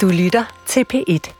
[0.00, 1.34] Du lytter til P1.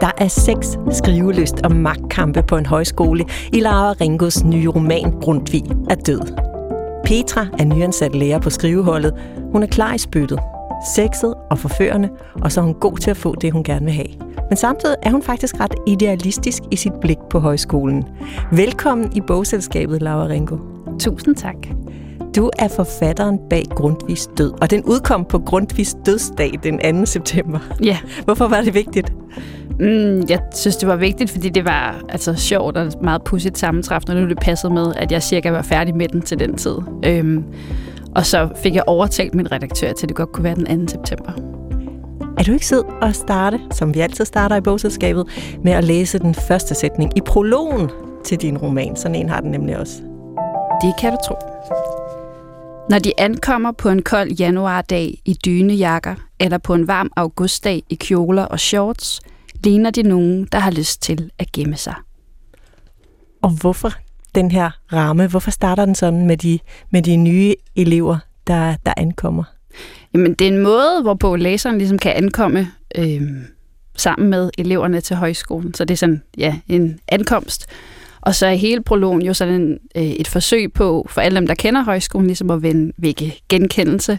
[0.00, 5.62] Der er seks skriveløst og magtkampe på en højskole i Lara Ringos nye roman Grundtvig
[5.90, 6.20] er død.
[7.04, 9.12] Petra er nyansat lærer på skriveholdet.
[9.52, 10.40] Hun er klar i spyttet.
[10.94, 12.08] Sexet og forførende,
[12.42, 14.36] og så er hun god til at få det, hun gerne vil have.
[14.48, 18.04] Men samtidig er hun faktisk ret idealistisk i sit blik på højskolen.
[18.52, 20.56] Velkommen i bogselskabet, Laura Ringo.
[20.98, 21.56] Tusind tak.
[22.36, 27.06] Du er forfatteren bag Grundtvigs død, og den udkom på Grundtvigs dødsdag den 2.
[27.06, 27.58] september.
[27.82, 27.98] Ja.
[28.24, 29.12] Hvorfor var det vigtigt?
[29.80, 34.02] Mm, jeg synes, det var vigtigt, fordi det var altså, sjovt og meget pudsigt sammentræf,
[34.08, 36.76] når det passede med, at jeg cirka var færdig med den til den tid.
[37.04, 37.44] Øhm,
[38.14, 40.92] og så fik jeg overtalt min redaktør til, at det godt kunne være den 2.
[40.92, 41.32] september.
[42.38, 45.26] Er du ikke sød at starte, som vi altid starter i bogselskabet,
[45.64, 47.90] med at læse den første sætning i prologen
[48.24, 48.96] til din roman?
[48.96, 50.02] Sådan en har den nemlig også.
[50.82, 51.34] Det kan du tro.
[52.90, 57.94] Når de ankommer på en kold januardag i dynejakker, eller på en varm augustdag i
[57.94, 59.20] kjoler og shorts,
[59.64, 61.94] ligner de nogen, der har lyst til at gemme sig.
[63.42, 63.92] Og hvorfor
[64.34, 65.26] den her ramme?
[65.26, 66.58] Hvorfor starter den sådan med de,
[66.90, 69.44] med de nye elever, der, der ankommer?
[70.14, 73.22] Jamen, det er en måde, hvorpå læseren ligesom kan ankomme øh,
[73.96, 75.74] sammen med eleverne til højskolen.
[75.74, 77.66] Så det er sådan, ja, en ankomst.
[78.26, 81.54] Og så er hele prologen jo sådan øh, et forsøg på, for alle dem, der
[81.54, 84.18] kender højskolen, ligesom at vende, vække genkendelse,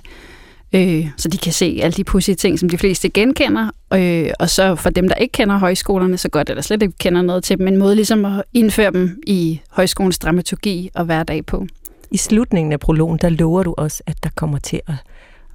[0.75, 3.69] øh, så de kan se alle de pudsige ting, som de fleste genkender.
[3.94, 7.22] Øh, og så for dem, der ikke kender højskolerne så godt, eller slet ikke kender
[7.22, 11.67] noget til dem, en måde ligesom at indføre dem i højskolens dramaturgi og hverdag på.
[12.11, 14.95] I slutningen af prologen, der lover du også, at der kommer til at,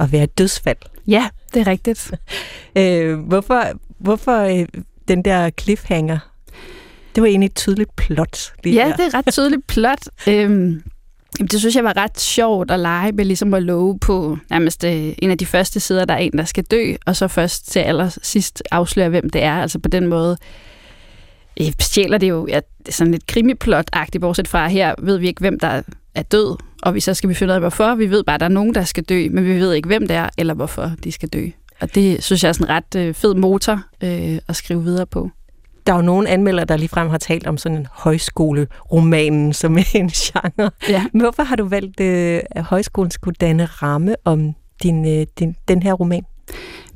[0.01, 0.77] at være dødsfald.
[1.07, 2.13] Ja, det er rigtigt.
[2.79, 3.63] øh, hvorfor
[3.99, 4.67] hvorfor øh,
[5.09, 6.32] den der cliffhanger?
[7.15, 8.53] Det var egentlig et tydeligt plot.
[8.65, 8.97] Lige ja, her.
[8.97, 10.03] det er et ret tydeligt plot.
[10.29, 10.83] øhm,
[11.41, 15.13] det synes jeg var ret sjovt at lege med ligesom at love på nærmest øh,
[15.19, 17.81] en af de første sider, der er en, der skal dø, og så først til
[17.81, 19.55] allersidst afsløre, hvem det er.
[19.55, 20.37] Altså på den måde
[21.61, 25.27] øh, stjæler det jo ja, det er sådan lidt krimiplot-agtigt, bortset fra her ved vi
[25.27, 25.83] ikke, hvem der
[26.15, 27.95] er død, og vi så skal vi finde ud af, hvorfor.
[27.95, 30.09] Vi ved bare, at der er nogen, der skal dø, men vi ved ikke, hvem
[30.09, 31.47] det er, eller hvorfor de skal dø.
[31.81, 35.07] Og det synes jeg er sådan en ret øh, fed motor øh, at skrive videre
[35.07, 35.31] på.
[35.87, 40.09] Der er jo nogle anmeldere, der ligefrem har talt om sådan en højskoleromanen som en
[40.09, 40.71] genre.
[40.89, 41.07] Ja.
[41.13, 45.57] Men hvorfor har du valgt, øh, at højskolen skulle danne ramme om din, øh, din,
[45.69, 46.23] den her roman?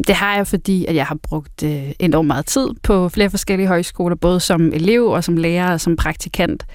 [0.07, 3.69] Det har jeg, fordi at jeg har brugt øh, enormt meget tid på flere forskellige
[3.69, 6.67] højskoler, både som elev og som lærer og som praktikant.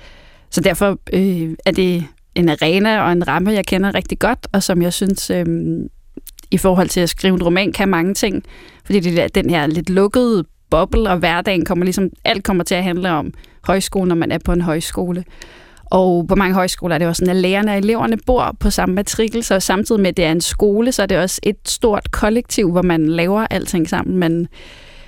[0.50, 2.04] Så derfor øh, er det
[2.36, 5.46] en arena og en ramme, jeg kender rigtig godt, og som jeg synes, øh,
[6.52, 8.44] i forhold til at skrive en roman, kan mange ting.
[8.86, 12.76] Fordi det er den her lidt lukkede boble, og hverdagen kommer ligesom, alt kommer til
[12.76, 13.34] at handle om
[13.64, 15.24] højskole, når man er på en højskole.
[15.86, 18.96] Og på mange højskoler er det også sådan, at lærerne og eleverne bor på samme
[18.96, 22.12] matrikel, så samtidig med, at det er en skole, så er det også et stort
[22.12, 24.18] kollektiv, hvor man laver alting sammen.
[24.18, 24.48] Man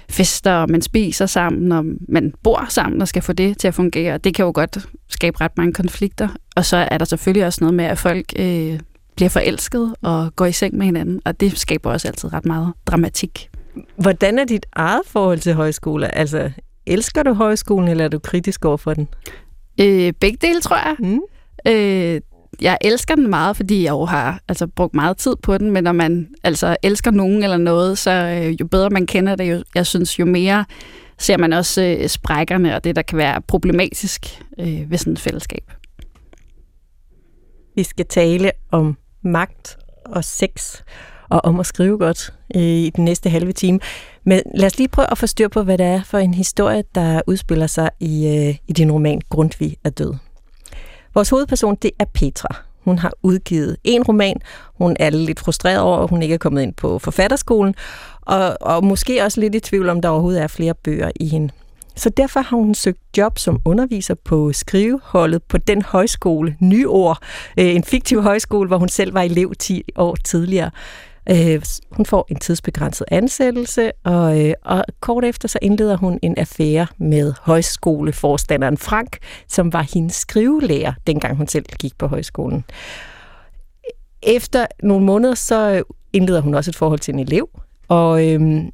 [0.09, 3.74] fester, og man spiser sammen, og man bor sammen og skal få det til at
[3.74, 4.18] fungere.
[4.18, 4.78] Det kan jo godt
[5.09, 6.28] skabe ret mange konflikter.
[6.56, 8.80] Og så er der selvfølgelig også noget med, at folk øh,
[9.16, 12.74] bliver forelsket og går i seng med hinanden, og det skaber også altid ret meget
[12.85, 13.50] dramatik.
[13.96, 16.16] Hvordan er dit eget forhold til højskole?
[16.16, 16.52] Altså,
[16.86, 19.08] elsker du højskolen, eller er du kritisk over for den?
[19.82, 20.96] Øh, begge dele, tror jeg.
[21.00, 21.20] Mm.
[21.68, 22.22] Øh,
[22.62, 25.84] jeg elsker den meget, fordi jeg jo har altså, brugt meget tid på den, men
[25.84, 29.64] når man altså, elsker nogen eller noget, så øh, jo bedre man kender det, jo,
[29.76, 30.66] jeg synes, jo mere
[31.18, 35.20] ser man også øh, sprækkerne og det, der kan være problematisk øh, ved sådan et
[35.20, 35.72] fællesskab.
[37.76, 40.82] Vi skal tale om magt og sex
[41.34, 43.80] og om at skrive godt øh, i den næste halve time.
[44.24, 46.84] Men lad os lige prøve at få styr på, hvad det er for en historie,
[46.96, 50.14] der udspiller sig i, øh, i din roman Grundtvig er død.
[51.14, 52.56] Vores hovedperson, det er Petra.
[52.84, 54.42] Hun har udgivet en roman.
[54.78, 57.76] Hun er lidt frustreret over, at hun ikke er kommet ind på forfatterskolen,
[58.22, 61.50] og, og måske også lidt i tvivl om, der overhovedet er flere bøger i hende.
[61.96, 67.18] Så derfor har hun søgt job som underviser på skriveholdet på den højskole, Nyord,
[67.58, 70.72] øh, en fiktiv højskole, hvor hun selv var elev 10 år tidligere.
[71.30, 71.62] Øh,
[71.92, 76.88] hun får en tidsbegrænset ansættelse, og, øh, og kort efter så indleder hun en affære
[76.98, 79.18] med højskoleforstanderen Frank,
[79.48, 82.64] som var hendes skrivelærer, dengang hun selv gik på højskolen.
[84.22, 85.84] Efter nogle måneder, så øh,
[86.14, 87.50] indleder hun også et forhold til en elev,
[87.88, 88.72] og, øhm,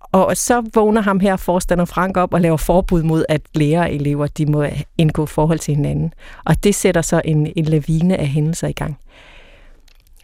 [0.00, 3.94] og så vågner ham her, forstander Frank, op og laver forbud mod, at lærere og
[3.94, 4.66] elever de må
[4.98, 6.12] indgå forhold til hinanden.
[6.44, 8.98] Og det sætter så en, en lavine af hændelser i gang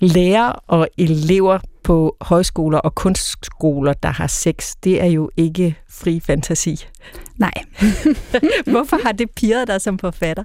[0.00, 6.20] lærere og elever på højskoler og kunstskoler, der har sex, det er jo ikke fri
[6.20, 6.84] fantasi.
[7.36, 7.52] Nej.
[8.72, 10.44] Hvorfor har det pirret dig som forfatter?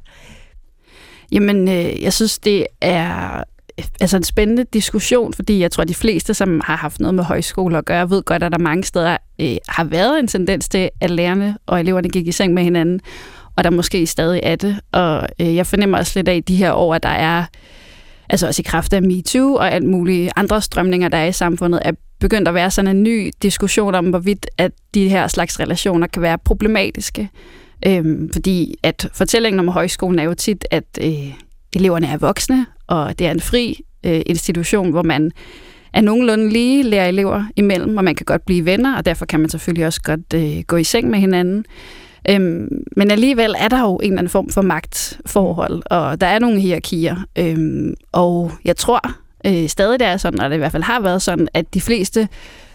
[1.31, 3.43] Jamen, øh, jeg synes, det er
[4.01, 7.23] altså en spændende diskussion, fordi jeg tror, at de fleste, som har haft noget med
[7.23, 10.89] højskole at gøre, ved godt, at der mange steder øh, har været en tendens til,
[11.01, 12.99] at lærerne og eleverne gik i seng med hinanden,
[13.57, 14.79] og der måske stadig er det.
[14.91, 17.45] Og øh, jeg fornemmer også lidt af de her år, at der er,
[18.33, 21.79] altså også i kraft af MeToo og alt mulige andre strømninger, der er i samfundet,
[21.85, 26.07] er begyndt at være sådan en ny diskussion om, hvorvidt at de her slags relationer
[26.07, 27.29] kan være problematiske.
[27.87, 31.33] Øhm, fordi at fortællingen om højskolen er jo tit, at øh,
[31.73, 35.31] eleverne er voksne, og det er en fri øh, institution, hvor man
[35.93, 39.39] er nogenlunde lige lærer elever imellem, og man kan godt blive venner, og derfor kan
[39.39, 41.65] man selvfølgelig også godt øh, gå i seng med hinanden.
[42.29, 46.39] Øhm, men alligevel er der jo en eller anden form for magtforhold, og der er
[46.39, 47.15] nogle hierarkier.
[47.37, 49.01] Øhm, og jeg tror
[49.45, 51.81] øh, stadig, det er sådan, og det i hvert fald har været sådan, at de
[51.81, 52.27] fleste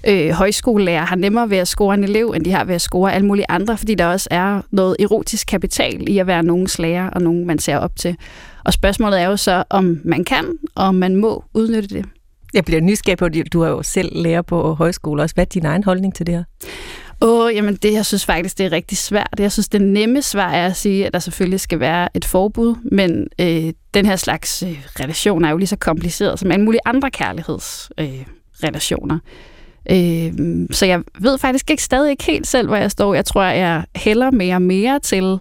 [0.06, 3.14] øh, højskolelærer har nemmere ved at score en elev, end de har ved at score
[3.14, 7.10] alle mulige andre, fordi der også er noget erotisk kapital i at være nogens lærer,
[7.10, 8.16] og nogen man ser op til.
[8.64, 12.04] Og spørgsmålet er jo så, om man kan, og om man må udnytte det.
[12.54, 15.34] Jeg bliver nysgerrig på, at du har jo selv lærer på højskole også.
[15.34, 16.44] Hvad er din egen holdning til det her?
[17.20, 19.35] Åh, oh, jamen det, jeg synes faktisk, det er rigtig svært.
[19.38, 22.75] Jeg synes, det nemme svar er at sige, at der selvfølgelig skal være et forbud,
[22.93, 26.81] men øh, den her slags øh, relation er jo lige så kompliceret som alle mulige
[26.85, 29.15] andre kærlighedsrelationer.
[29.15, 29.20] Øh,
[29.91, 30.32] Øh,
[30.70, 33.15] så jeg ved faktisk ikke stadig ikke helt selv, hvor jeg står.
[33.15, 35.38] Jeg tror, jeg hælder mere og mere til,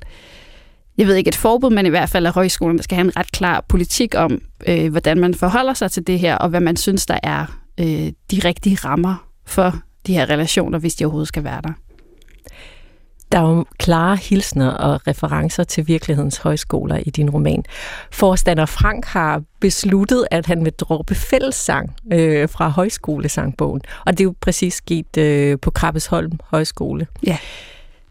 [0.97, 3.31] jeg ved ikke et forbud, men i hvert fald at højskolen skal have en ret
[3.31, 7.05] klar politik om, øh, hvordan man forholder sig til det her, og hvad man synes,
[7.05, 7.45] der er
[7.79, 11.73] øh, de rigtige rammer for de her relationer, hvis de overhovedet skal være der.
[13.31, 17.63] Der er jo klare hilsner og referencer til virkelighedens højskoler i din roman.
[18.11, 23.81] Forstander Frank har besluttet, at han vil droppe fællessang øh, fra højskolesangbogen.
[24.05, 27.07] Og det er jo præcis sket øh, på Krabbesholm Højskole.
[27.25, 27.37] Ja.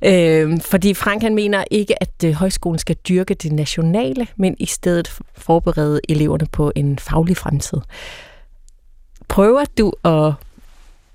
[0.04, 4.66] Øh, fordi Frank han mener ikke, at øh, højskolen skal dyrke det nationale, men i
[4.66, 7.78] stedet forberede eleverne på en faglig fremtid.
[9.28, 10.32] Prøver du at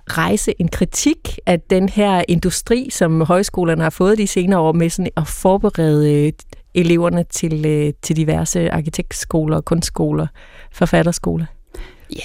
[0.09, 4.89] rejse en kritik af den her industri, som højskolerne har fået de senere år med
[4.89, 6.33] sådan at forberede øh,
[6.73, 10.27] eleverne til, øh, til diverse arkitektskoler, kunstskoler,
[10.71, 11.45] forfatterskoler?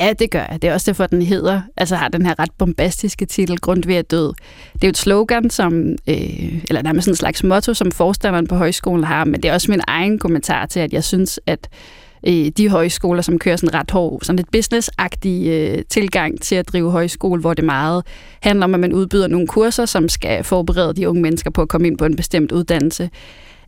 [0.00, 0.62] Ja, det gør jeg.
[0.62, 4.02] Det er også derfor, den hedder, altså har den her ret bombastiske titel, Grundtvig er
[4.02, 4.32] død.
[4.72, 8.46] Det er jo et slogan, som, øh, eller nærmest sådan en slags motto, som forstanderen
[8.46, 11.68] på højskolen har, men det er også min egen kommentar til, at jeg synes, at
[12.26, 16.68] øh, de højskoler, som kører sådan ret hård, sådan lidt businessagtig øh, tilgang til at
[16.68, 18.04] drive højskole, hvor det meget
[18.42, 21.68] handler om, at man udbyder nogle kurser, som skal forberede de unge mennesker på at
[21.68, 23.10] komme ind på en bestemt uddannelse.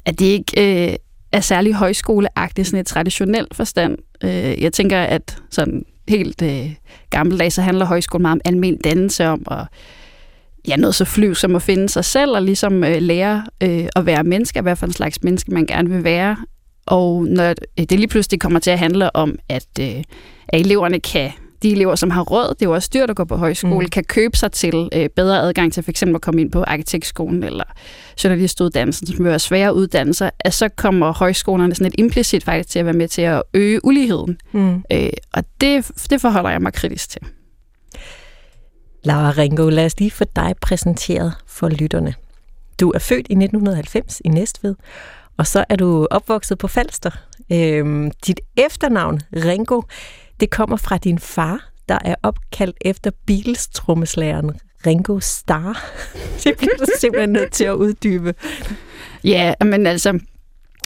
[0.05, 0.97] At det ikke øh,
[1.33, 3.99] er særlig højskoleagtigt, sådan et traditionelt forstand.
[4.25, 6.75] Øh, jeg tænker, at sådan helt øh,
[7.11, 9.67] gammeldags, så handler højskole meget om almen dannelse, om at
[10.69, 14.07] ja, noget så flyv som at finde sig selv, og ligesom øh, lære øh, at
[14.07, 16.37] være menneske, hvad for en slags menneske man gerne vil være.
[16.89, 20.03] Og når det lige pludselig kommer til at handle om, at, øh,
[20.49, 21.31] at eleverne kan
[21.63, 23.91] de elever, som har råd, det er jo også dyrt at gå på højskole, mm.
[23.91, 26.03] kan købe sig til øh, bedre adgang til f.eks.
[26.03, 27.65] at komme ind på arkitektskolen eller
[28.25, 32.79] journalistuddannelsen, som vil være svære uddannelser, at så kommer højskolerne sådan et implicit faktisk til
[32.79, 34.39] at være med til at øge uligheden.
[34.53, 34.85] Mm.
[34.93, 37.23] Øh, og det, det forholder jeg mig kritisk til.
[39.05, 42.15] Laura Ringo, lad os lige få dig præsenteret for lytterne.
[42.81, 44.75] Du er født i 1990 i Næstved,
[45.39, 47.11] og så er du opvokset på Falster.
[47.53, 49.83] Øhm, dit efternavn, Ringo,
[50.41, 55.85] det kommer fra din far, der er opkaldt efter Beatles trommeslageren Ringo Starr.
[56.45, 58.35] det bliver du simpelthen nødt til at uddybe.
[59.25, 60.19] Ja, men altså,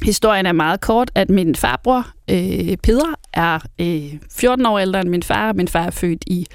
[0.02, 5.08] historien er meget kort, at min farbror, øh, Peder, er øh, 14 år ældre end
[5.08, 5.52] min far.
[5.52, 6.46] Min far er født i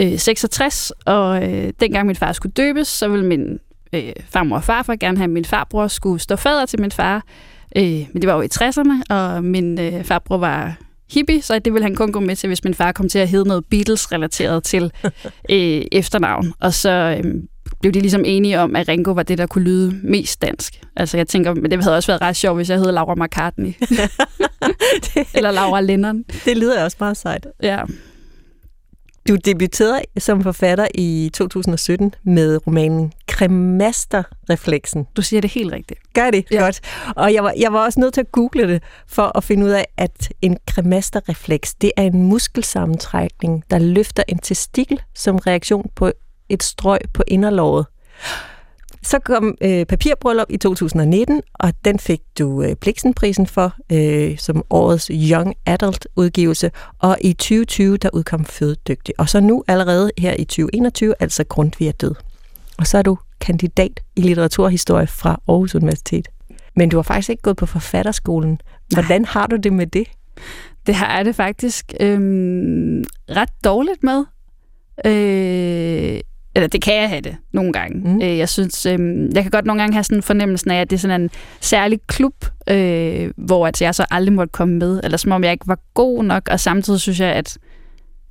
[0.00, 3.58] øh, 66, og øh, dengang min far skulle døbes, så ville min
[3.92, 7.24] øh, farmor og farfar gerne have, at min farbror skulle stå fader til min far.
[7.76, 10.76] Øh, men det var jo i 60'erne, og min øh, farbror var
[11.12, 13.28] hippie, så det ville han kun gå med til, hvis min far kom til at
[13.28, 14.92] hedde noget Beatles-relateret til
[15.50, 16.52] øh, efternavn.
[16.60, 17.34] Og så øh,
[17.80, 20.80] blev de ligesom enige om, at Ringo var det, der kunne lyde mest dansk.
[20.96, 23.72] Altså jeg tænker, men det havde også været ret sjovt, hvis jeg hed Laura McCartney.
[25.34, 26.24] Eller Laura Lennon.
[26.44, 27.46] Det lyder også meget sejt.
[27.62, 27.80] Ja.
[29.28, 35.06] Du debuterede som forfatter i 2017 med romanen Kremasterrefleksen.
[35.16, 36.00] Du siger det helt rigtigt.
[36.14, 36.44] Gør det?
[36.50, 36.64] Ja.
[36.64, 36.80] Godt.
[37.16, 39.70] Og jeg var, jeg var også nødt til at google det, for at finde ud
[39.70, 46.12] af, at en kremasterrefleks, det er en muskelsammentrækning, der løfter en testikel som reaktion på
[46.48, 47.86] et strøg på inderlåret.
[49.02, 54.64] Så kom øh, Papirbryllup i 2019, og den fik du øh, Blixenprisen for øh, som
[54.70, 59.14] årets Young Adult udgivelse, og i 2020 der udkom Fødedygtig.
[59.18, 62.14] Og så nu allerede her i 2021, altså Grundtvig er død.
[62.78, 66.28] Og så er du kandidat i litteraturhistorie fra Aarhus Universitet.
[66.76, 68.60] Men du har faktisk ikke gået på forfatterskolen.
[68.92, 70.06] Hvordan har du det med det?
[70.86, 74.24] Det har jeg det faktisk øhm, ret dårligt med.
[75.06, 76.20] Øh,
[76.54, 78.08] eller det kan jeg have det nogle gange.
[78.08, 78.22] Mm.
[78.22, 78.98] Øh, jeg synes, øh,
[79.34, 81.30] jeg kan godt nogle gange have sådan en fornemmelse af, at det er sådan en
[81.60, 85.52] særlig klub, øh, hvor at jeg så aldrig måtte komme med, eller som om jeg
[85.52, 87.58] ikke var god nok, og samtidig synes jeg, at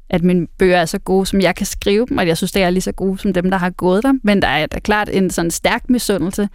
[0.10, 2.64] at mine bøger er så gode, som jeg kan skrive dem, og jeg synes, det
[2.64, 4.14] er lige så gode som dem, der har gået der.
[4.24, 6.50] Men der er da klart en sådan stærk misundelse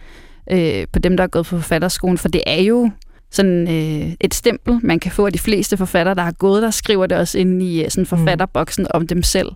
[0.51, 2.91] øh, på dem, der har gået på forfatterskolen, for det er jo
[3.31, 6.71] sådan øh, et stempel, man kan få af de fleste forfattere, der har gået der,
[6.71, 9.47] skriver det også ind i øh, sådan forfatterboksen om dem selv.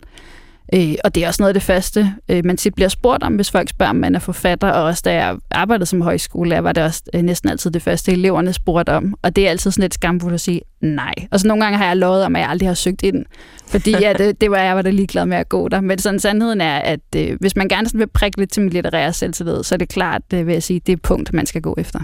[0.73, 3.35] Øh, og det er også noget af det første, øh, man tit bliver spurgt om,
[3.35, 4.69] hvis folk spørger, om man er forfatter.
[4.71, 8.11] Og også da jeg arbejdede som højskolelærer, var det også øh, næsten altid det første,
[8.11, 9.13] eleverne spurgte om.
[9.21, 11.13] Og det er altid sådan lidt skamfuldt at sige nej.
[11.31, 13.25] Og så nogle gange har jeg lovet om, at jeg aldrig har søgt ind.
[13.67, 15.81] Fordi ja, det, det var jeg var da ligeglad med at gå der.
[15.81, 19.13] Men sådan sandheden er, at øh, hvis man gerne vil prikke lidt til min litterære
[19.13, 21.75] selvtillid, så er det klart, øh, vil jeg sige, det er punkt, man skal gå
[21.77, 21.99] efter.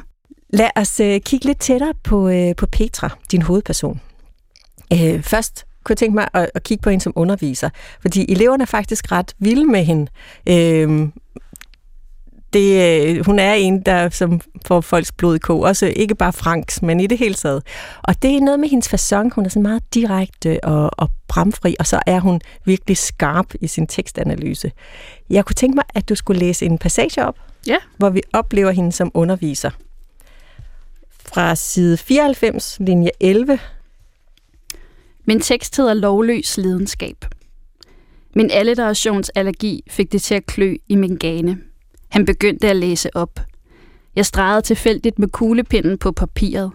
[0.49, 4.01] Lad os øh, kigge lidt tættere på, øh, på Petra, din hovedperson.
[4.93, 7.69] Øh, først kunne tænke mig at, at kigge på hende som underviser,
[8.01, 10.07] fordi eleverne er faktisk ret vilde med hende.
[10.49, 11.09] Øh,
[12.55, 15.61] det, hun er en, der som får folks blod i kog.
[15.61, 17.63] Også ikke bare Franks, men i det hele taget.
[18.03, 19.33] Og det er noget med hendes fasong.
[19.33, 23.67] Hun er sådan meget direkte og, og bramfri, og så er hun virkelig skarp i
[23.67, 24.71] sin tekstanalyse.
[25.29, 27.35] Jeg kunne tænke mig, at du skulle læse en passage op,
[27.67, 27.77] ja.
[27.97, 29.71] hvor vi oplever hende som underviser.
[31.25, 33.59] Fra side 94, linje 11,
[35.27, 37.25] min tekst hedder Lovløs lidenskab.
[38.35, 41.57] Min alliterationsallergi fik det til at klø i min gane.
[42.09, 43.39] Han begyndte at læse op.
[44.15, 46.71] Jeg stregede tilfældigt med kuglepinden på papiret.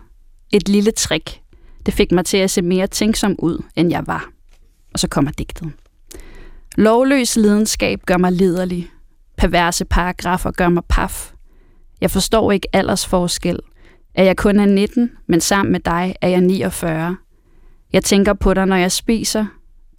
[0.53, 1.41] Et lille trick.
[1.87, 4.31] Det fik mig til at se mere tænksom ud, end jeg var.
[4.93, 5.73] Og så kommer digtet.
[6.77, 8.91] Lovløs lidenskab gør mig liderlig.
[9.37, 11.33] Perverse paragrafer gør mig paf.
[12.01, 13.59] Jeg forstår ikke aldersforskel.
[14.15, 17.17] At jeg kun er 19, men sammen med dig er jeg 49.
[17.93, 19.47] Jeg tænker på dig, når jeg spiser.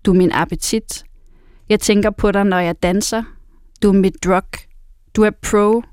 [0.06, 1.04] Du er min appetit.
[1.70, 3.24] Jeg tænker på dig, når jeg danser.
[3.84, 4.44] Du er mit drug.
[5.16, 5.84] Du er pro.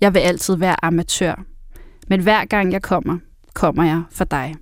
[0.00, 1.44] Jeg vil altid være amatør.
[2.08, 3.18] Men hver gang jeg kommer,
[3.54, 4.54] kommer jeg for dig.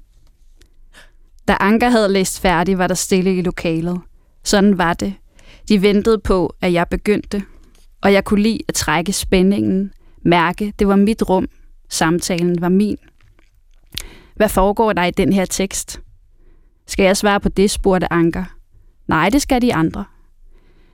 [1.48, 4.00] Da Anker havde læst færdig, var der stille i lokalet.
[4.44, 5.14] Sådan var det.
[5.68, 7.42] De ventede på, at jeg begyndte,
[8.00, 11.48] og jeg kunne lide at trække spændingen, mærke, det var mit rum,
[11.88, 12.96] samtalen var min.
[14.36, 16.00] Hvad foregår der i den her tekst?
[16.86, 18.44] Skal jeg svare på det, spurgte Anker.
[19.08, 20.04] Nej, det skal de andre.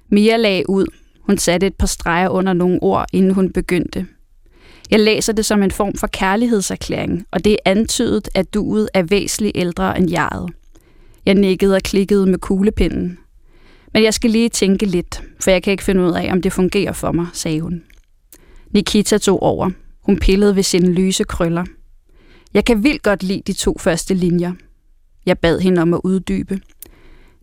[0.08, 0.86] Mia lagde ud.
[1.20, 4.06] Hun satte et par streger under nogle ord, inden hun begyndte.
[4.90, 9.02] Jeg læser det som en form for kærlighedserklæring, og det er antydet, at duet er
[9.02, 10.50] væsentligt ældre end jeget.
[11.26, 13.18] Jeg nikkede og klikkede med kuglepinden.
[13.94, 16.52] Men jeg skal lige tænke lidt, for jeg kan ikke finde ud af, om det
[16.52, 17.82] fungerer for mig, sagde hun.
[18.70, 19.70] Nikita tog over.
[20.02, 21.64] Hun pillede ved sine lyse krøller.
[22.54, 24.52] Jeg kan vildt godt lide de to første linjer.
[25.26, 26.60] Jeg bad hende om at uddybe.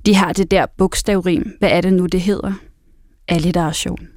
[0.06, 1.52] De har det der bogstavrim.
[1.60, 2.54] Hvad er det nu, det hedder?
[3.28, 4.08] Alliteration.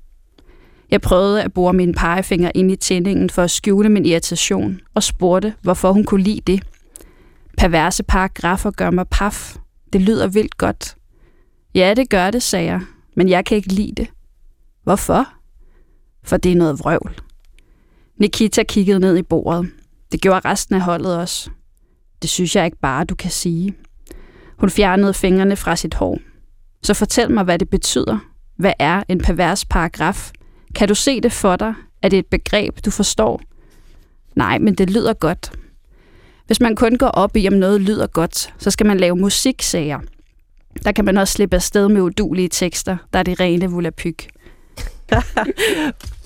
[0.91, 5.03] Jeg prøvede at bore min pegefinger ind i tændingen for at skjule min irritation, og
[5.03, 6.63] spurgte, hvorfor hun kunne lide det.
[7.59, 9.57] Perverse paragrafer gør mig paf.
[9.93, 10.97] Det lyder vildt godt.
[11.75, 12.81] Ja, det gør det, sagde jeg,
[13.17, 14.09] men jeg kan ikke lide det.
[14.83, 15.29] Hvorfor?
[16.25, 17.21] For det er noget vrøvl.
[18.17, 19.71] Nikita kiggede ned i bordet.
[20.13, 21.51] Det gjorde resten af holdet også.
[22.23, 23.75] Det synes jeg ikke bare, du kan sige.
[24.59, 26.19] Hun fjernede fingrene fra sit hår.
[26.83, 28.19] Så fortæl mig, hvad det betyder.
[28.57, 30.31] Hvad er en pervers paragraf?
[30.75, 31.75] Kan du se det for dig?
[32.03, 33.41] Er det et begreb, du forstår?
[34.37, 35.53] Nej, men det lyder godt.
[36.47, 40.01] Hvis man kun går op i, om noget lyder godt, så skal man lave musiksager.
[40.85, 44.29] Der kan man også slippe afsted med udulige tekster, der er det rene volapyk.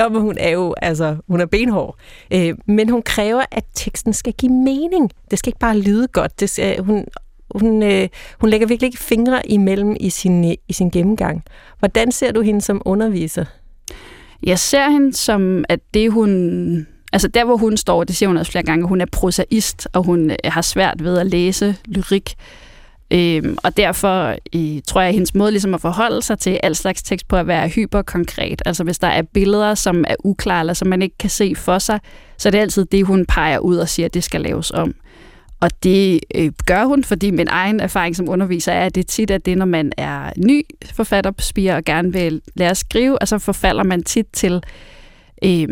[0.00, 1.96] Ja, men hun er jo, altså, hun er benhård.
[2.30, 5.10] Øh, men hun kræver, at teksten skal give mening.
[5.30, 6.40] Det skal ikke bare lyde godt.
[6.40, 7.04] Det skal, øh, hun,
[7.54, 8.08] hun, øh,
[8.40, 11.44] hun lægger virkelig ikke fingre imellem i sin, øh, i sin gennemgang.
[11.78, 13.44] Hvordan ser du hende som underviser?
[14.42, 16.86] Jeg ser hende som, at det hun...
[17.12, 20.02] Altså der, hvor hun står, det siger hun også flere gange, hun er prosaist, og
[20.02, 22.34] hun øh, har svært ved at læse lyrik.
[23.10, 26.74] Øhm, og derfor øh, tror jeg, at hendes måde ligesom at forholde sig til al
[26.74, 28.62] slags tekst på at være hyperkonkret.
[28.66, 31.78] Altså hvis der er billeder, som er uklare, eller som man ikke kan se for
[31.78, 32.00] sig,
[32.36, 34.94] så er det altid det, hun peger ud og siger, at det skal laves om.
[35.60, 39.30] Og det øh, gør hun, fordi min egen erfaring som underviser er, at det tit
[39.30, 40.62] er det, når man er ny
[40.94, 44.62] forfatter på Spire og gerne vil lære at skrive, og så forfalder man tit til
[45.44, 45.68] øh,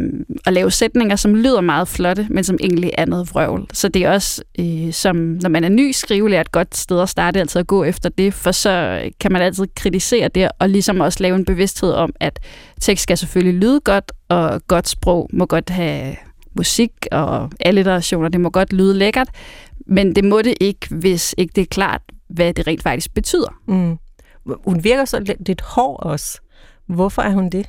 [0.46, 3.66] at lave sætninger, som lyder meget flotte, men som egentlig er noget vrøvl.
[3.72, 7.08] Så det er også, øh, som når man er ny skrivelærer, et godt sted at
[7.08, 11.00] starte altid at gå efter det, for så kan man altid kritisere det, og ligesom
[11.00, 12.38] også lave en bevidsthed om, at
[12.80, 16.16] tekst skal selvfølgelig lyde godt, og godt sprog må godt have
[16.56, 19.28] musik og alliterationer, det må godt lyde lækkert,
[19.86, 23.54] men det må det ikke, hvis ikke det er klart, hvad det rent faktisk betyder.
[23.68, 23.98] Mm.
[24.64, 26.40] Hun virker så lidt, hård også.
[26.86, 27.66] Hvorfor er hun det?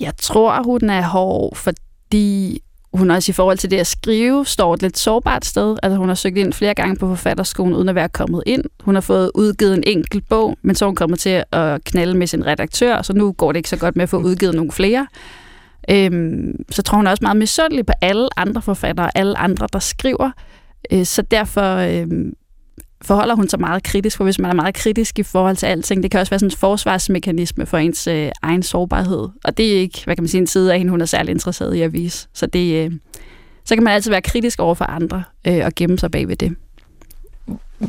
[0.00, 2.60] Jeg tror, hun er hård, fordi
[2.92, 5.76] hun også i forhold til det at skrive, står et lidt sårbart sted.
[5.82, 8.64] Altså hun har søgt ind flere gange på forfatterskolen, uden at være kommet ind.
[8.80, 12.14] Hun har fået udgivet en enkelt bog, men så er hun kommet til at knalde
[12.14, 14.72] med sin redaktør, så nu går det ikke så godt med at få udgivet nogle
[14.72, 15.06] flere.
[15.90, 19.78] Øhm, så tror hun er også meget misundelig på alle andre forfattere, alle andre, der
[19.78, 20.30] skriver.
[20.92, 22.32] Øh, så derfor øhm,
[23.02, 26.02] forholder hun sig meget kritisk, for hvis man er meget kritisk i forhold til alting,
[26.02, 29.28] det kan også være sådan en forsvarsmekanisme for ens øh, egen sårbarhed.
[29.44, 31.30] Og det er ikke, hvad kan man sige, en side af hende, hun er særlig
[31.32, 32.28] interesseret i at vise.
[32.32, 32.92] Så, det, øh,
[33.64, 36.36] så kan man altid være kritisk over for andre øh, og gemme sig bag ved
[36.36, 36.56] det.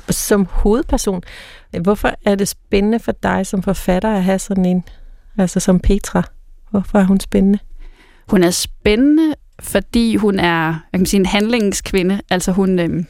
[0.10, 1.24] Som hovedperson,
[1.82, 4.84] hvorfor er det spændende for dig som forfatter at have sådan en,
[5.38, 6.24] altså som Petra?
[6.70, 7.60] Hvorfor er hun spændende?
[8.30, 12.22] Hun er spændende, fordi hun er jeg kan sige, en handlingskvinde.
[12.30, 13.03] Altså hun, øh,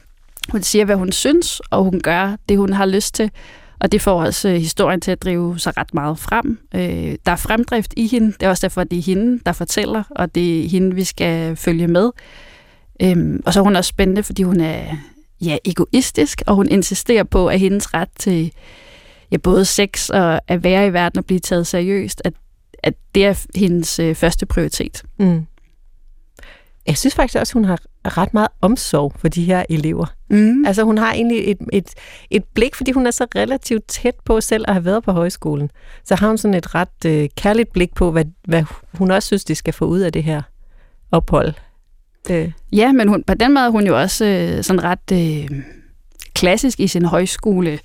[0.50, 3.32] hun siger, hvad hun synes, og hun gør det, hun har lyst til.
[3.80, 6.60] Og det får også øh, historien til at drive sig ret meget frem.
[6.76, 8.28] Øh, der er fremdrift i hende.
[8.28, 11.04] Det er også derfor, at det er hende, der fortæller, og det er hende, vi
[11.04, 12.12] skal følge med.
[13.02, 14.96] Øh, og så er hun også spændende, fordi hun er
[15.42, 18.54] ja, egoistisk, og hun insisterer på, at hendes ret til
[19.32, 22.34] ja, både sex og at være i verden og blive taget seriøst, at,
[22.84, 25.04] at det er hendes øh, første prioritet.
[25.20, 25.46] Mm.
[26.88, 30.06] Jeg synes faktisk også, hun har ret meget omsorg for de her elever.
[30.30, 30.66] Mm.
[30.66, 31.90] Altså hun har egentlig et, et,
[32.32, 35.72] et blik, fordi hun er så relativt tæt på selv at have været på højskolen.
[36.04, 39.44] Så har hun sådan et ret øh, kærligt blik på, hvad, hvad hun også synes,
[39.44, 40.42] de skal få ud af det her
[41.12, 41.54] ophold.
[42.30, 42.52] Øh.
[42.72, 45.62] Ja, men hun, på den måde er hun jo også øh, sådan ret øh,
[46.34, 47.80] klassisk i sin højskole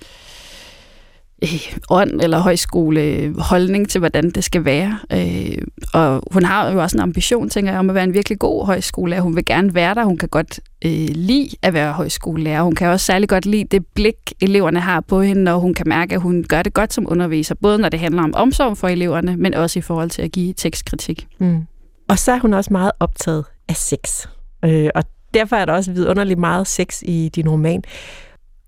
[1.43, 4.99] øh, ånd eller højskole øh, holdning til, hvordan det skal være.
[5.13, 5.57] Øh,
[5.93, 8.65] og hun har jo også en ambition, tænker jeg, om at være en virkelig god
[8.65, 9.21] højskolelærer.
[9.21, 10.03] Hun vil gerne være der.
[10.03, 12.61] Hun kan godt øh, lide at være højskolelærer.
[12.61, 15.87] Hun kan også særlig godt lide det blik, eleverne har på hende, når hun kan
[15.89, 17.55] mærke, at hun gør det godt som underviser.
[17.61, 20.53] Både når det handler om omsorg for eleverne, men også i forhold til at give
[20.53, 21.27] tekstkritik.
[21.39, 21.61] Mm.
[22.09, 24.27] Og så er hun også meget optaget af sex.
[24.65, 27.83] Øh, og derfor er der også vidunderligt meget sex i din roman.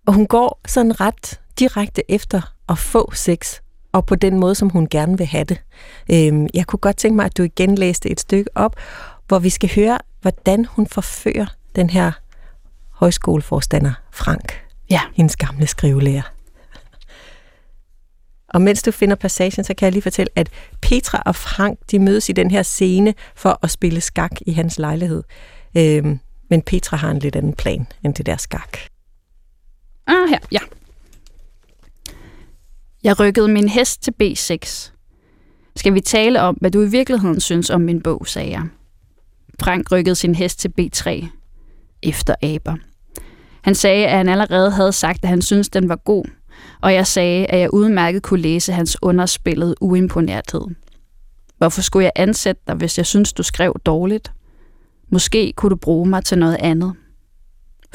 [0.08, 3.60] Og hun går sådan ret direkte efter at få sex,
[3.92, 5.62] og på den måde, som hun gerne vil have det.
[6.12, 8.76] Øhm, jeg kunne godt tænke mig, at du igen læste et stykke op,
[9.28, 12.12] hvor vi skal høre, hvordan hun forfører den her
[12.92, 15.02] højskoleforstander Frank, ja.
[15.16, 16.34] hendes gamle skrivelærer.
[18.54, 20.50] Og mens du finder passagen, så kan jeg lige fortælle, at
[20.82, 24.80] Petra og Frank, de mødes i den her scene for at spille skak i hans
[24.80, 25.24] lejlighed.
[25.78, 28.78] Øhm, men Petra har en lidt anden plan end det der skak.
[30.08, 30.60] Ah, her, ja.
[33.04, 34.92] Jeg rykkede min hest til B6.
[35.76, 38.64] Skal vi tale om, hvad du i virkeligheden synes om min bog, sagde jeg.
[39.60, 41.28] Frank rykkede sin hest til B3.
[42.04, 42.76] Efter aber.
[43.62, 46.26] Han sagde, at han allerede havde sagt, at han syntes, den var god,
[46.82, 50.62] og jeg sagde, at jeg udmærket kunne læse hans underspillede uimponerthed.
[51.58, 54.32] Hvorfor skulle jeg ansætte dig, hvis jeg synes, du skrev dårligt?
[55.12, 56.94] Måske kunne du bruge mig til noget andet.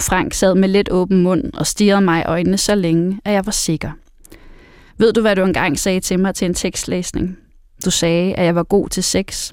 [0.00, 3.46] Frank sad med lidt åben mund og stirrede mig i øjnene så længe, at jeg
[3.46, 3.90] var sikker.
[4.98, 7.38] Ved du, hvad du engang sagde til mig til en tekstlæsning?
[7.84, 9.52] Du sagde, at jeg var god til sex.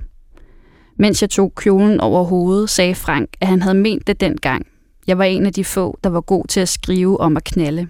[0.97, 4.65] Mens jeg tog kjolen over hovedet, sagde Frank, at han havde ment det dengang.
[5.07, 7.87] Jeg var en af de få, der var god til at skrive om at knalde.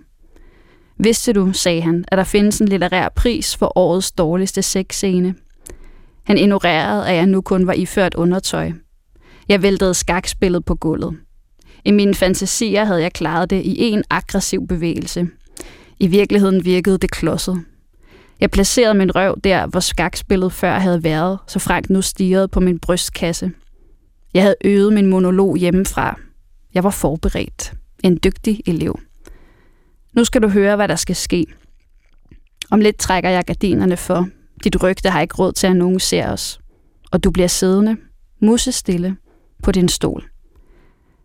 [0.97, 5.35] Vidste du, sagde han, at der findes en litterær pris for årets dårligste sexscene?
[6.23, 8.71] Han ignorerede, at jeg nu kun var iført undertøj.
[9.49, 11.17] Jeg væltede skakspillet på gulvet.
[11.85, 15.27] I mine fantasier havde jeg klaret det i en aggressiv bevægelse–
[16.01, 17.63] i virkeligheden virkede det klodset.
[18.39, 22.59] Jeg placerede min røv der, hvor skakspillet før havde været, så Frank nu stirrede på
[22.59, 23.51] min brystkasse.
[24.33, 26.19] Jeg havde øvet min monolog hjemmefra.
[26.73, 27.73] Jeg var forberedt.
[28.03, 28.99] En dygtig elev.
[30.13, 31.45] Nu skal du høre, hvad der skal ske.
[32.71, 34.27] Om lidt trækker jeg gardinerne for.
[34.63, 36.59] Dit rygte har ikke råd til, at nogen ser os.
[37.11, 37.97] Og du bliver siddende,
[38.39, 39.15] musestille,
[39.63, 40.29] på din stol.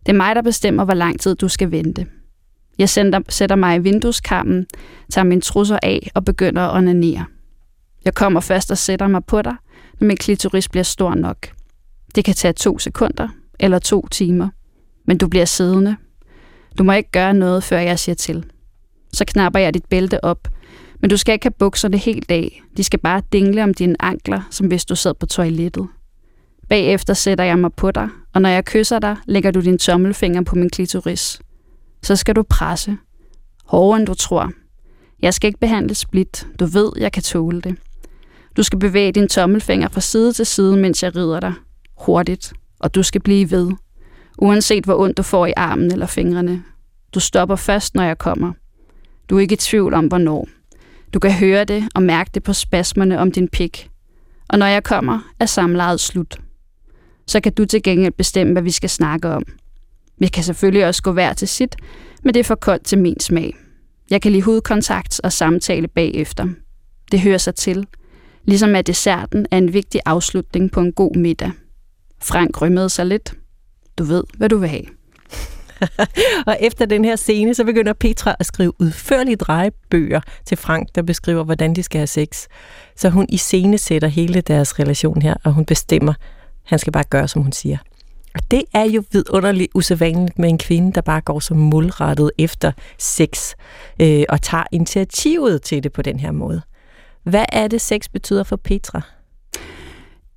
[0.07, 2.07] Det er mig, der bestemmer, hvor lang tid du skal vente.
[2.79, 4.67] Jeg sender, sætter mig i vindueskarmen,
[5.13, 7.25] tager min trusser af og begynder at onanere.
[8.05, 9.55] Jeg kommer først og sætter mig på dig,
[10.01, 11.49] når min klitoris bliver stor nok.
[12.15, 13.29] Det kan tage to sekunder
[13.61, 14.49] eller to timer,
[15.07, 15.97] men du bliver siddende.
[16.79, 18.45] Du må ikke gøre noget, før jeg siger til.
[19.13, 20.49] Så knapper jeg dit bælte op,
[21.01, 22.63] men du skal ikke have bukserne helt af.
[22.77, 25.89] De skal bare dingle om dine ankler, som hvis du sad på toilettet.
[26.69, 30.43] Bagefter sætter jeg mig på dig, og når jeg kysser dig, lægger du din tommelfinger
[30.43, 31.41] på min klitoris
[32.07, 32.97] så skal du presse.
[33.65, 34.53] Hårdere end du tror.
[35.23, 36.47] Jeg skal ikke behandle split.
[36.61, 37.77] Du ved, jeg kan tåle det.
[38.57, 41.53] Du skal bevæge din tommelfinger fra side til side, mens jeg rider dig.
[41.99, 43.71] Hurtigt og du skal blive ved.
[44.39, 46.63] Uanset hvor ondt du får i armen eller fingrene.
[47.15, 48.53] Du stopper først, når jeg kommer.
[49.31, 50.49] Du er ikke i tvivl om, hvornår.
[51.15, 53.91] Du kan høre det og mærke det på spasmerne om din pik.
[54.49, 56.39] Og når jeg kommer, er samlejet slut.
[57.27, 59.43] Så kan du til gengæld bestemme, hvad vi skal snakke om.
[60.19, 61.77] Vi kan selvfølgelig også gå hver til sit,
[62.25, 63.57] men det er for koldt til min smag.
[64.11, 66.49] Jeg kan lide hudkontakt og samtale bagefter.
[67.13, 67.87] Det hører sig til.
[68.45, 71.51] Ligesom at desserten er en vigtig afslutning på en god middag.
[72.23, 73.35] Frank rømmede sig lidt.
[73.99, 74.85] Du ved, hvad du vil have.
[76.47, 81.03] og efter den her scene, så begynder Petra at skrive udførlige drejebøger til Frank, der
[81.03, 82.47] beskriver, hvordan de skal have sex.
[82.97, 86.15] Så hun i scene sætter hele deres relation her, og hun bestemmer,
[86.65, 87.79] han skal bare gøre, som hun siger.
[88.37, 92.73] Og det er jo vidunderligt usædvanligt med en kvinde, der bare går så målrettet efter
[92.99, 93.55] sex
[94.03, 96.63] øh, og tager initiativet til det på den her måde.
[97.23, 99.01] Hvad er det, sex betyder for Petra?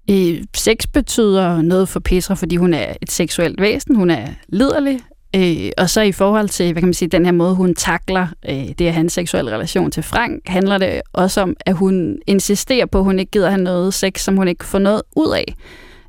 [0.10, 3.96] Øh, sex betyder noget for Petra, fordi hun er et seksuelt væsen.
[3.96, 5.00] Hun er liderlig.
[5.36, 8.28] Øh, og så i forhold til, hvad kan man sige, den her måde, hun takler
[8.50, 12.20] øh, det at have en seksuel relation til Frank, handler det også om, at hun
[12.28, 15.34] insisterer på, at hun ikke gider have noget sex, som hun ikke får noget ud
[15.36, 15.56] af.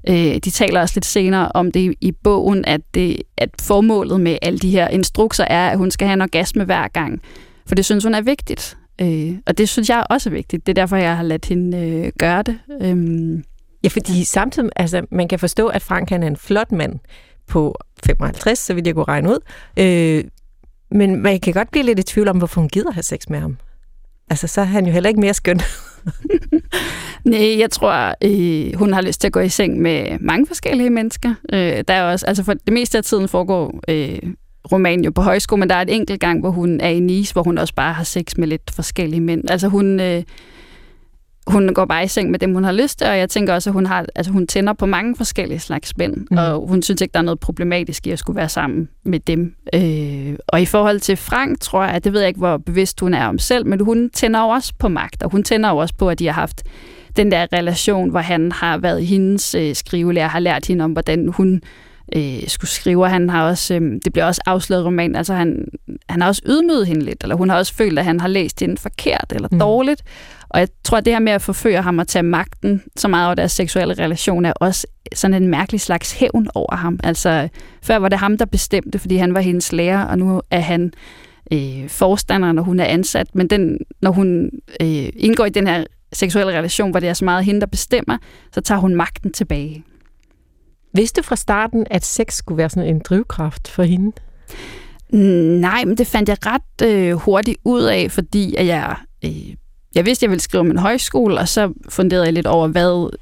[0.08, 4.38] Øh, de taler også lidt senere om det i bogen, at, det, at formålet med
[4.42, 7.20] alle de her instrukser er, at hun skal have en orgasme hver gang.
[7.66, 8.76] For det synes hun er vigtigt.
[9.00, 10.66] Øh, og det synes jeg også er vigtigt.
[10.66, 12.58] Det er derfor, jeg har ladet hende øh, gøre det.
[12.82, 13.42] Øh,
[13.84, 16.98] Ja, fordi samtidig, altså, man kan forstå, at Frank han er en flot mand
[17.48, 19.38] på 55, så vil jeg kunne regne ud.
[19.76, 20.24] Øh,
[20.90, 23.40] men man kan godt blive lidt i tvivl om, hvorfor hun gider have sex med
[23.40, 23.58] ham.
[24.30, 25.60] Altså, så er han jo heller ikke mere skøn.
[27.24, 30.90] Nej, jeg tror, øh, hun har lyst til at gå i seng med mange forskellige
[30.90, 31.34] mennesker.
[31.52, 34.18] Øh, der er også, altså for det meste af tiden foregår øh,
[34.72, 37.32] romanen jo på højskole, men der er et enkelt gang, hvor hun er i Nice,
[37.32, 39.50] hvor hun også bare har sex med lidt forskellige mænd.
[39.50, 40.00] Altså hun...
[40.00, 40.22] Øh,
[41.50, 43.70] hun går bare i seng med dem, hun har lyst til, og jeg tænker også,
[43.70, 46.36] at hun, har, altså, hun tænder på mange forskellige slags mænd, mm.
[46.38, 49.54] og hun synes ikke, der er noget problematisk i at skulle være sammen med dem.
[49.74, 53.00] Øh, og i forhold til Frank, tror jeg, at det ved jeg ikke, hvor bevidst
[53.00, 56.08] hun er om selv, men hun tænder også på magt, og hun tænder også på,
[56.08, 56.62] at de har haft
[57.16, 61.28] den der relation, hvor han har været hendes øh, skrivelærer, har lært hende om, hvordan
[61.28, 61.62] hun
[62.16, 65.68] øh, skulle skrive, og han har også, øh, det bliver også afsløret roman, altså han,
[66.08, 68.60] han har også ydmyget hende lidt, eller hun har også følt, at han har læst
[68.60, 69.58] hende forkert eller mm.
[69.58, 70.02] dårligt,
[70.50, 73.26] og jeg tror, at det her med at forføre ham og tage magten så meget
[73.26, 77.00] over deres seksuelle relation, er også sådan en mærkelig slags hævn over ham.
[77.04, 77.48] Altså,
[77.82, 80.92] før var det ham, der bestemte, fordi han var hendes lærer, og nu er han
[81.52, 83.34] øh, forstander, når hun er ansat.
[83.34, 84.50] Men den, når hun
[84.82, 88.18] øh, indgår i den her seksuelle relation, hvor det er så meget hende, der bestemmer,
[88.52, 89.84] så tager hun magten tilbage.
[90.92, 94.12] Vidste du fra starten, at sex skulle være sådan en drivkraft for hende?
[95.60, 99.54] Nej, men det fandt jeg ret øh, hurtigt ud af, fordi at jeg øh,
[99.94, 103.16] jeg vidste, jeg ville skrive om en højskole, og så funderede jeg lidt over, hvad,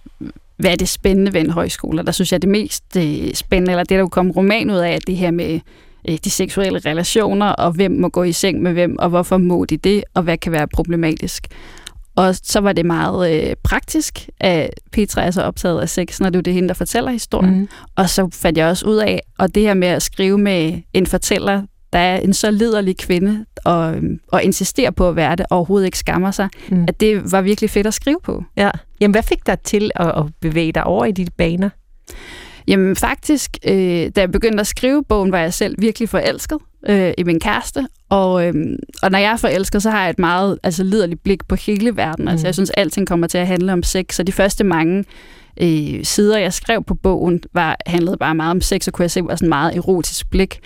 [0.57, 2.01] hvad er det spændende ved en højskole.
[2.01, 4.77] Og der synes jeg, det mest øh, spændende, eller det, der kunne komme roman ud
[4.77, 5.61] af, er det her med
[6.09, 9.65] øh, de seksuelle relationer, og hvem må gå i seng med hvem, og hvorfor må
[9.65, 11.47] de det, og hvad kan være problematisk.
[12.19, 16.31] Og så var det meget øh, praktisk, at Petra er så optaget af sex, når
[16.31, 17.59] det er det hende, der fortæller historien.
[17.59, 17.69] Mm.
[17.97, 21.07] Og så fandt jeg også ud af, og det her med at skrive med en
[21.07, 23.95] fortæller, der er en så liderlig kvinde, og,
[24.33, 26.85] og insistere på at være det, og overhovedet ikke skammer sig, mm.
[26.89, 28.45] at det var virkelig fedt at skrive på.
[28.57, 28.71] Ja.
[29.01, 31.71] Jamen, hvad fik dig til at, at bevæge dig over i de baner?
[32.69, 37.13] Jamen faktisk, øh, da jeg begyndte at skrive bogen, var jeg selv virkelig forelsket øh,
[37.19, 37.87] i min kæreste.
[38.09, 38.55] Og, øh,
[39.03, 41.97] og når jeg er forelsket, så har jeg et meget altså, liderligt blik på hele
[41.97, 42.25] verden.
[42.25, 42.29] Mm.
[42.29, 44.15] Altså jeg synes, alting kommer til at handle om sex.
[44.15, 45.05] Så de første mange
[45.61, 49.11] øh, sider, jeg skrev på bogen, var, handlede bare meget om sex, og kunne jeg
[49.11, 50.61] se var sådan meget erotisk blik.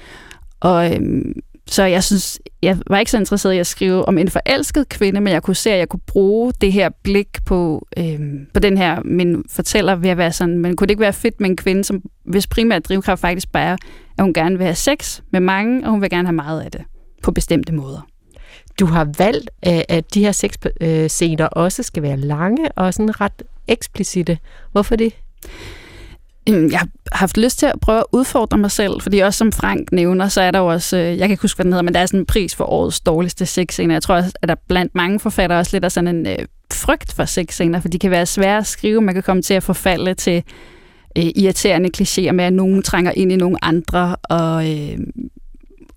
[0.61, 1.33] Og øhm,
[1.67, 5.21] så jeg synes, jeg var ikke så interesseret i at skrive om en forelsket kvinde,
[5.21, 8.21] men jeg kunne se, at jeg kunne bruge det her blik på, øh,
[8.55, 11.41] på den her, min fortæller ved at være sådan, men kunne det ikke være fedt
[11.41, 13.77] med en kvinde, som hvis primært drivkraft faktisk bare er,
[14.19, 16.71] at hun gerne vil have sex med mange, og hun vil gerne have meget af
[16.71, 16.83] det
[17.23, 18.09] på bestemte måder.
[18.81, 23.43] Du har valgt, at de her sexscener øh, også skal være lange og sådan ret
[23.69, 24.39] eksplicite.
[24.73, 25.13] Hvorfor det?
[26.49, 29.53] Øhm, jeg har haft lyst til at prøve at udfordre mig selv, fordi også som
[29.53, 31.83] Frank nævner, så er der jo også, øh, jeg kan ikke huske, hvad den hedder,
[31.83, 33.95] men der er sådan en pris for årets dårligste sexscener.
[33.95, 36.39] Jeg tror også, at der blandt mange forfattere også lidt af sådan en øh,
[36.73, 39.63] frygt for sexscener, for de kan være svære at skrive, man kan komme til at
[39.63, 40.43] forfalde til
[41.19, 44.99] øh, irriterende klichéer med, at nogen trænger ind i nogle andre, og, øh,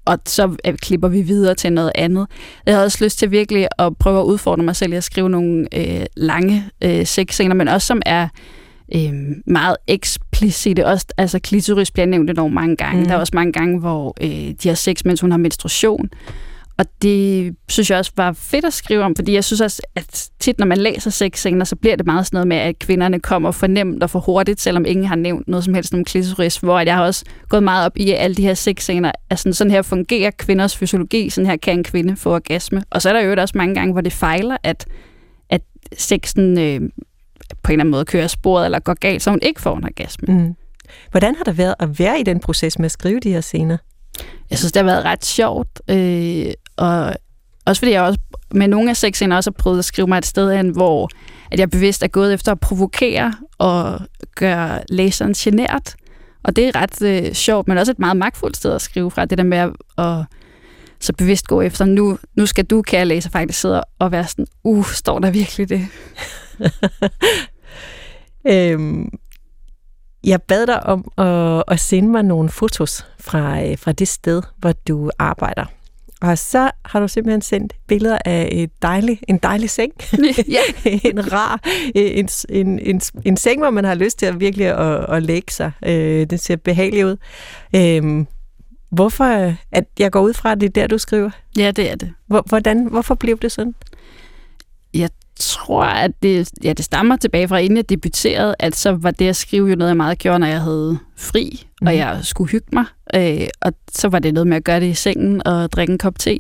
[0.06, 2.28] og så øh, klipper vi videre til noget andet.
[2.66, 5.30] Jeg havde også lyst til virkelig at prøve at udfordre mig selv i at skrive
[5.30, 8.28] nogle øh, lange øh, sexscener, men også som er
[8.96, 9.14] øh,
[9.48, 10.86] meget eksplicite.
[10.86, 13.02] Også, altså klitoris bliver nævnt enormt mange gange.
[13.02, 13.08] Mm.
[13.08, 16.10] Der er også mange gange, hvor øh, de har sex, mens hun har menstruation.
[16.78, 20.30] og det synes jeg også var fedt at skrive om, fordi jeg synes også, at
[20.40, 23.52] tit når man læser sexscener, så bliver det meget sådan noget med, at kvinderne kommer
[23.52, 26.80] for nemt og for hurtigt, selvom ingen har nævnt noget som helst om klitoris, hvor
[26.80, 29.72] jeg har også gået meget op i, at alle de her sexscener, at sådan, sådan
[29.72, 32.84] her fungerer kvinders fysiologi, sådan her kan en kvinde få orgasme.
[32.90, 34.86] Og så er der jo også mange gange, hvor det fejler, at,
[35.50, 35.62] at
[35.98, 36.82] sexen øh,
[37.64, 39.84] på en eller anden måde kører sporet eller går galt, så hun ikke får en
[39.84, 40.34] orgasme.
[40.34, 40.56] Mm.
[41.12, 43.78] Hvordan har det været at være i den proces med at skrive de her scener?
[44.50, 47.16] Jeg synes, det har været ret sjovt, øh, og
[47.66, 48.20] også fordi jeg også
[48.52, 51.10] med nogle af sexscener også har prøvet at skrive mig et sted hen, hvor
[51.52, 54.00] at jeg bevidst er gået efter at provokere og
[54.36, 55.96] gøre læseren genert.
[56.44, 59.26] Og det er ret øh, sjovt, men også et meget magtfuldt sted at skrive fra.
[59.26, 60.26] Det der med at, at
[61.00, 64.48] så bevidst gå efter, nu, nu skal du, kære læser, faktisk sidde og være sådan,
[64.64, 65.88] uh, står der virkelig det?
[68.54, 69.10] øhm,
[70.24, 74.42] jeg bad dig om at, at sende mig nogle fotos fra, øh, fra det sted,
[74.58, 75.66] hvor du arbejder.
[76.22, 79.94] Og så har du simpelthen sendt billeder af et dejlig, en dejlig seng.
[80.48, 80.60] Ja.
[81.10, 81.60] en rar,
[81.96, 85.52] en, en, en, en seng, hvor man har lyst til at virkelig at, at lægge
[85.52, 85.72] sig.
[85.86, 87.18] Øh, den ser behagelig ud.
[87.76, 88.28] Øhm,
[88.90, 91.30] hvorfor, at jeg går ud fra, at det er der, du skriver?
[91.58, 92.14] Ja, det er det.
[92.28, 93.76] Hvordan, hvorfor blev det sådan?
[94.94, 99.12] Jeg tror, at det, ja, det stammer tilbage fra, inden jeg debuterede, at så var
[99.12, 101.88] det at skrive jo noget, jeg meget gjorde, når jeg havde fri, mm.
[101.88, 102.00] og mhm.
[102.00, 102.86] jeg skulle hygge mig.
[103.16, 105.98] Øh, og så var det noget med at gøre det i sengen og drikke en
[105.98, 106.38] kop te.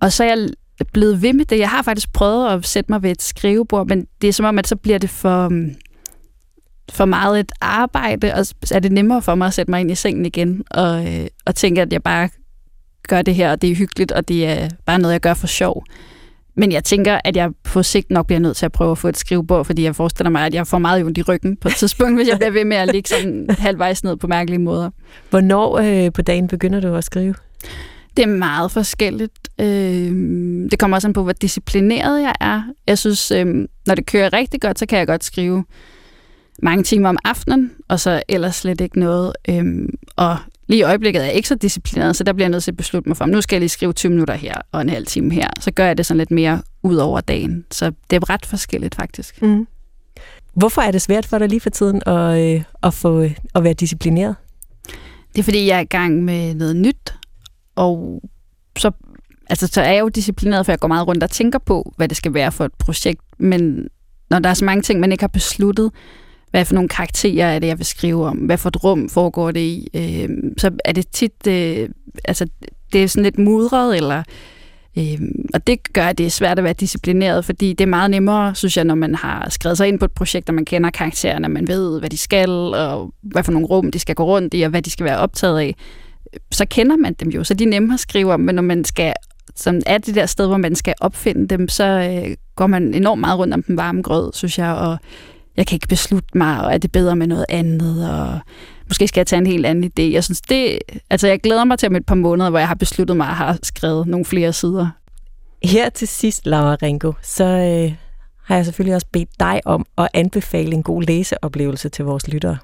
[0.00, 0.48] Og så er jeg
[0.92, 1.58] blevet ved med det.
[1.58, 4.58] Jeg har faktisk prøvet at sætte mig ved et skrivebord, men det er som om,
[4.58, 5.52] at så bliver det for,
[6.92, 9.94] for meget et arbejde, og er det nemmere for mig at sætte mig ind i
[9.94, 12.28] sengen igen, og, øh, og tænke, at jeg bare
[13.08, 15.46] gør det her, og det er hyggeligt, og det er bare noget, jeg gør for
[15.46, 15.84] sjov.
[16.58, 19.08] Men jeg tænker, at jeg på sigt nok bliver nødt til at prøve at få
[19.08, 21.74] et skrivebord, fordi jeg forestiller mig, at jeg får meget ondt i ryggen på et
[21.80, 24.90] tidspunkt, hvis jeg bliver ved med at ligge sådan halvvejs ned på mærkelige måder.
[25.30, 27.34] Hvornår øh, på dagen begynder du at skrive?
[28.16, 29.48] Det er meget forskelligt.
[29.60, 29.66] Øh,
[30.70, 32.62] det kommer også an på, hvor disciplineret jeg er.
[32.86, 33.46] Jeg synes, øh,
[33.86, 35.64] når det kører rigtig godt, så kan jeg godt skrive
[36.62, 39.32] mange timer om aftenen, og så ellers slet ikke noget.
[39.48, 40.36] Øh, og
[40.68, 42.76] Lige i øjeblikket er jeg ikke så disciplineret, så der bliver jeg nødt til at
[42.76, 45.34] beslutte mig for, nu skal jeg lige skrive 20 minutter her og en halv time
[45.34, 45.48] her.
[45.60, 47.64] Så gør jeg det sådan lidt mere ud over dagen.
[47.70, 49.42] Så det er ret forskelligt faktisk.
[49.42, 49.66] Mm.
[50.54, 53.22] Hvorfor er det svært for dig lige for tiden at, øh, at, få,
[53.54, 54.36] at være disciplineret?
[55.32, 57.14] Det er fordi, jeg er i gang med noget nyt,
[57.76, 58.22] og
[58.78, 58.90] så,
[59.50, 62.08] altså, så er jeg jo disciplineret, for jeg går meget rundt og tænker på, hvad
[62.08, 63.20] det skal være for et projekt.
[63.38, 63.88] Men
[64.30, 65.90] når der er så mange ting, man ikke har besluttet,
[66.50, 69.50] hvad for nogle karakterer er det, jeg vil skrive om, hvad for et rum foregår
[69.50, 71.88] det i, øh, så er det tit, øh,
[72.24, 72.46] altså
[72.92, 74.22] det er sådan lidt mudret, eller
[74.98, 75.20] øh,
[75.54, 78.54] og det gør, at det er svært at være disciplineret, fordi det er meget nemmere,
[78.54, 81.48] synes jeg, når man har skrevet sig ind på et projekt, og man kender karaktererne,
[81.48, 84.62] man ved, hvad de skal, og hvad for nogle rum de skal gå rundt i,
[84.62, 85.74] og hvad de skal være optaget af,
[86.50, 88.84] så kender man dem jo, så de er nemmere at skrive om, men når man
[88.84, 89.14] skal
[89.58, 93.20] som er det der sted, hvor man skal opfinde dem, så øh, går man enormt
[93.20, 94.98] meget rundt om den varme grød, synes jeg, og
[95.58, 98.38] jeg kan ikke beslutte mig, og er det bedre med noget andet, og
[98.88, 100.02] måske skal jeg tage en helt anden idé.
[100.12, 100.78] Jeg synes, det,
[101.10, 103.34] altså jeg glæder mig til om et par måneder, hvor jeg har besluttet mig at
[103.34, 104.88] have skrevet nogle flere sider.
[105.62, 107.94] Her til sidst, Laura Ringo, så øh,
[108.44, 112.58] har jeg selvfølgelig også bedt dig om at anbefale en god læseoplevelse til vores lyttere.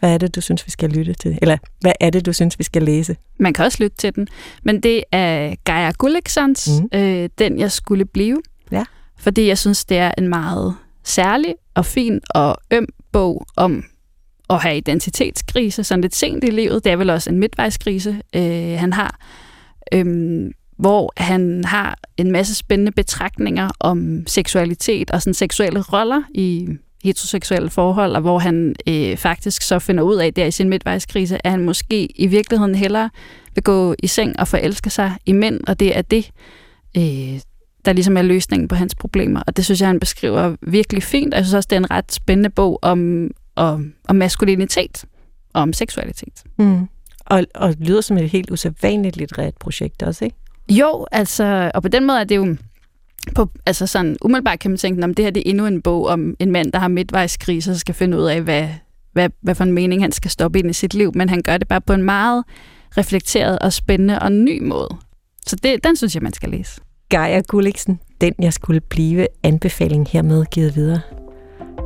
[0.00, 1.38] Hvad er det, du synes, vi skal lytte til?
[1.42, 3.16] Eller hvad er det, du synes, vi skal læse?
[3.38, 4.28] Man kan også lytte til den.
[4.62, 6.98] Men det er Geir Gulliksons, mm.
[6.98, 8.42] øh, Den jeg skulle blive.
[8.72, 8.84] Ja.
[9.18, 10.74] Fordi jeg synes, det er en meget
[11.08, 13.84] særlig og fin og øm bog om
[14.50, 16.84] at have identitetskrise, sådan lidt sent i livet.
[16.84, 19.18] Det er vel også en midtvejskrise, øh, han har,
[19.94, 26.68] øh, hvor han har en masse spændende betragtninger om seksualitet og sådan seksuelle roller i
[27.04, 31.46] heteroseksuelle forhold, og hvor han øh, faktisk så finder ud af der i sin midtvejskrise,
[31.46, 33.10] at han måske i virkeligheden hellere
[33.54, 36.30] vil gå i seng og forelske sig i mænd, og det er det,
[36.96, 37.40] øh,
[37.88, 39.42] der ligesom er løsningen på hans problemer.
[39.46, 41.34] Og det synes jeg, han beskriver virkelig fint.
[41.34, 45.04] Jeg synes også, det er en ret spændende bog om, om, om maskulinitet
[45.54, 46.42] og om seksualitet.
[46.58, 46.88] Mm.
[47.26, 50.36] Og, og lyder som et helt usædvanligt litterært projekt også, ikke?
[50.70, 52.56] Jo, altså, og på den måde er det jo
[53.34, 56.06] på, altså sådan, umiddelbart kan man tænke, om det her det er endnu en bog
[56.06, 58.68] om en mand, der har midtvejskrise og skal finde ud af, hvad,
[59.12, 61.56] hvad, hvad for en mening han skal stoppe ind i sit liv, men han gør
[61.56, 62.44] det bare på en meget
[62.96, 64.88] reflekteret og spændende og ny måde.
[65.46, 66.80] Så det, den synes jeg, man skal læse.
[67.10, 71.00] Geir Gulliksen, den jeg skulle blive, anbefaling hermed givet videre.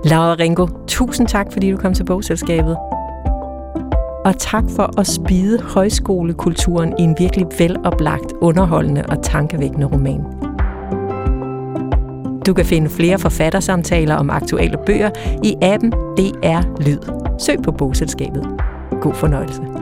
[0.04, 2.76] Laura Ringo, tusind tak, fordi du kom til bogselskabet.
[4.24, 10.20] Og tak for at spide højskolekulturen i en virkelig veloplagt, underholdende og tankevækkende roman.
[12.46, 15.10] Du kan finde flere forfattersamtaler om aktuelle bøger
[15.44, 16.98] i appen DR Lyd.
[17.38, 18.46] Søg på bogselskabet.
[19.00, 19.81] God fornøjelse.